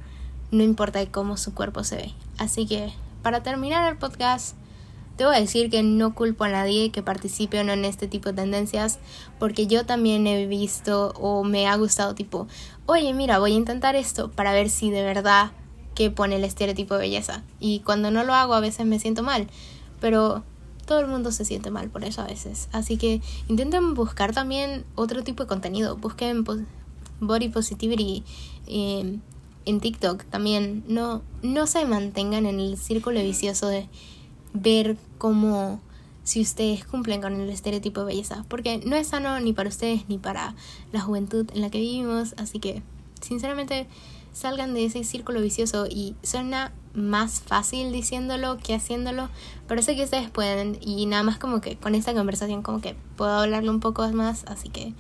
no 0.51 0.63
importa 0.63 1.05
cómo 1.07 1.37
su 1.37 1.55
cuerpo 1.55 1.85
se 1.85 1.97
ve. 1.97 2.15
Así 2.39 2.67
que 2.67 2.93
para 3.23 3.43
terminar 3.43 3.91
el 3.91 3.99
podcast, 3.99 4.57
debo 5.19 5.31
decir 5.31 5.71
que 5.71 5.83
no 5.83 6.15
culpo 6.15 6.45
a 6.45 6.49
nadie 6.49 6.91
que 6.91 7.03
participe 7.03 7.61
o 7.61 7.65
no 7.65 7.73
en 7.73 7.85
este 7.85 8.09
tipo 8.09 8.31
de 8.31 8.37
tendencias, 8.37 8.99
porque 9.39 9.67
yo 9.67 9.85
también 9.85 10.27
he 10.27 10.47
visto 10.47 11.13
o 11.21 11.45
me 11.45 11.69
ha 11.69 11.77
gustado 11.77 12.15
tipo, 12.15 12.49
oye, 12.87 13.13
mira, 13.13 13.39
voy 13.39 13.53
a 13.53 13.57
intentar 13.57 13.97
esto 13.97 14.31
para 14.31 14.53
ver 14.53 14.71
si 14.71 14.91
de 14.91 15.03
verdad 15.03 15.53
que 15.95 16.11
pone 16.11 16.37
el 16.37 16.45
estereotipo 16.45 16.95
de 16.95 17.01
belleza. 17.01 17.43
Y 17.59 17.81
cuando 17.81 18.11
no 18.11 18.25
lo 18.25 18.35
hago 18.35 18.55
a 18.55 18.61
veces 18.61 18.87
me 18.87 18.99
siento 18.99 19.23
mal, 19.23 19.49
pero 20.01 20.43
todo 20.87 21.01
el 21.01 21.07
mundo 21.07 21.31
se 21.31 21.45
siente 21.45 21.71
mal 21.71 21.91
por 21.91 22.05
eso 22.05 22.23
a 22.23 22.27
veces. 22.27 22.69
Así 22.73 22.97
que 22.97 23.21
intenten 23.49 23.95
buscar 23.95 24.33
también 24.33 24.85
otro 24.95 25.23
tipo 25.23 25.43
de 25.43 25.49
contenido. 25.49 25.97
Busquen 25.97 26.45
body 27.21 27.49
positivity 27.49 28.25
eh, 28.67 29.19
en 29.65 29.81
TikTok 29.81 30.25
también. 30.25 30.85
No, 30.89 31.23
no 31.43 31.67
se 31.67 31.85
mantengan 31.85 32.47
en 32.47 32.61
el 32.61 32.77
círculo 32.77 33.21
vicioso 33.23 33.69
de 33.69 33.89
ver 34.53 34.97
cómo 35.19 35.81
si 36.25 36.41
ustedes 36.41 36.85
cumplen 36.85 37.23
con 37.23 37.41
el 37.41 37.49
estereotipo 37.51 38.01
de 38.01 38.07
belleza. 38.07 38.45
Porque 38.49 38.79
no 38.79 38.97
es 38.97 39.09
sano 39.09 39.39
ni 39.41 39.53
para 39.53 39.69
ustedes 39.69 40.09
ni 40.09 40.19
para 40.19 40.55
la 40.93 41.01
juventud 41.01 41.49
en 41.55 41.61
la 41.61 41.71
que 41.71 41.81
vivimos. 41.81 42.35
Así 42.37 42.59
que, 42.59 42.83
sinceramente, 43.21 43.87
salgan 44.33 44.75
de 44.75 44.85
ese 44.85 45.05
círculo 45.05 45.41
vicioso 45.41 45.87
y 45.87 46.15
suena 46.23 46.73
más 46.95 47.41
fácil 47.41 47.93
diciéndolo 47.93 48.59
que 48.59 48.75
haciéndolo, 48.75 49.29
pero 49.69 49.83
sé 49.83 49.97
que 49.97 50.05
ustedes 50.05 50.31
pueden 50.31 50.79
y 50.81 51.07
nada 51.07 51.23
más 51.23 51.39
como 51.39 51.61
que 51.61 51.77
con 51.77 51.95
esta 51.95 52.15
conversación 52.15 52.63
como 52.63 52.81
que 52.81 52.97
puedo 53.17 53.33
hablarlo 53.33 53.71
un 53.71 53.81
poco 53.81 54.09
más, 54.11 54.45
así 54.47 54.69
que 54.69 54.93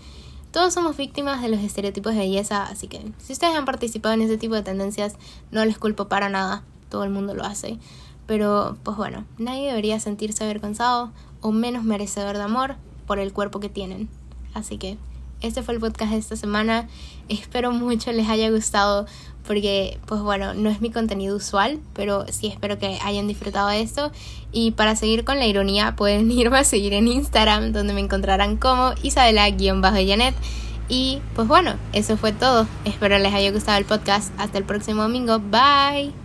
todos 0.52 0.74
somos 0.74 0.96
víctimas 0.96 1.42
de 1.42 1.48
los 1.48 1.60
estereotipos 1.60 2.12
de 2.12 2.20
belleza, 2.20 2.64
así 2.64 2.88
que 2.88 3.00
si 3.18 3.32
ustedes 3.32 3.54
han 3.54 3.64
participado 3.64 4.14
en 4.14 4.22
ese 4.22 4.38
tipo 4.38 4.54
de 4.54 4.62
tendencias, 4.62 5.14
no 5.50 5.64
les 5.64 5.78
culpo 5.78 6.08
para 6.08 6.28
nada, 6.28 6.64
todo 6.88 7.04
el 7.04 7.10
mundo 7.10 7.34
lo 7.34 7.44
hace. 7.44 7.78
Pero, 8.26 8.76
pues 8.82 8.96
bueno, 8.96 9.24
nadie 9.38 9.68
debería 9.68 9.98
sentirse 10.00 10.44
avergonzado 10.44 11.10
o 11.40 11.52
menos 11.52 11.84
merecedor 11.84 12.36
de 12.36 12.42
amor 12.42 12.76
por 13.06 13.18
el 13.18 13.32
cuerpo 13.32 13.60
que 13.60 13.68
tienen. 13.68 14.08
Así 14.54 14.78
que 14.78 14.98
este 15.40 15.62
fue 15.62 15.74
el 15.74 15.80
podcast 15.80 16.12
de 16.12 16.18
esta 16.18 16.36
semana. 16.36 16.88
Espero 17.28 17.72
mucho 17.72 18.12
les 18.12 18.28
haya 18.28 18.50
gustado 18.50 19.06
porque, 19.46 19.98
pues 20.06 20.20
bueno, 20.20 20.54
no 20.54 20.70
es 20.70 20.80
mi 20.80 20.90
contenido 20.90 21.36
usual, 21.36 21.80
pero 21.94 22.26
sí 22.30 22.46
espero 22.46 22.78
que 22.78 22.98
hayan 23.02 23.26
disfrutado 23.26 23.68
de 23.68 23.80
esto. 23.80 24.12
Y 24.52 24.72
para 24.72 24.96
seguir 24.96 25.24
con 25.24 25.38
la 25.38 25.46
ironía, 25.46 25.96
pueden 25.96 26.30
irme 26.30 26.58
a 26.58 26.64
seguir 26.64 26.92
en 26.92 27.08
Instagram, 27.08 27.72
donde 27.72 27.94
me 27.94 28.00
encontrarán 28.00 28.56
como 28.56 28.92
Isabela-Janet. 29.02 30.34
Y 30.88 31.20
pues 31.34 31.46
bueno, 31.46 31.74
eso 31.92 32.16
fue 32.16 32.32
todo. 32.32 32.66
Espero 32.84 33.18
les 33.18 33.32
haya 33.32 33.52
gustado 33.52 33.78
el 33.78 33.84
podcast. 33.84 34.32
Hasta 34.38 34.58
el 34.58 34.64
próximo 34.64 35.02
domingo. 35.02 35.38
Bye. 35.38 36.20